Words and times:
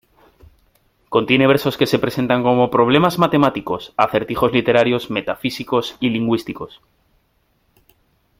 Contiene 1.09 1.45
versos 1.45 1.77
que 1.77 1.85
se 1.85 1.99
presentan 1.99 2.41
como 2.41 2.71
problemas 2.71 3.19
matemáticos, 3.19 3.93
acertijos 3.97 4.51
literarios, 4.51 5.11
metafísicos 5.11 5.95
y 5.99 6.09
lingüísticos. 6.09 6.81